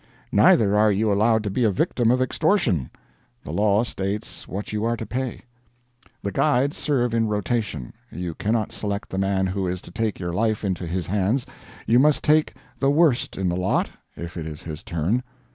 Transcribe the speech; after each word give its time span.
Neither 0.31 0.75
are 0.75 0.91
you 0.91 1.13
allowed 1.13 1.43
to 1.43 1.51
be 1.51 1.63
a 1.63 1.69
victim 1.69 2.09
of 2.09 2.23
extortion: 2.23 2.89
the 3.43 3.51
law 3.51 3.83
states 3.83 4.47
what 4.47 4.73
you 4.73 4.83
are 4.83 4.97
to 4.97 5.05
pay. 5.05 5.41
The 6.23 6.31
guides 6.31 6.75
serve 6.75 7.13
in 7.13 7.27
rotation; 7.27 7.93
you 8.11 8.33
cannot 8.33 8.71
select 8.71 9.09
the 9.11 9.19
man 9.19 9.45
who 9.45 9.67
is 9.67 9.79
to 9.83 9.91
take 9.91 10.19
your 10.19 10.33
life 10.33 10.65
into 10.65 10.87
his 10.87 11.05
hands, 11.05 11.45
you 11.85 11.99
must 11.99 12.23
take 12.23 12.55
the 12.79 12.89
worst 12.89 13.37
in 13.37 13.47
the 13.47 13.55
lot, 13.55 13.91
if 14.15 14.37
it 14.37 14.47
is 14.47 14.63
his 14.63 14.81
turn. 14.83 15.21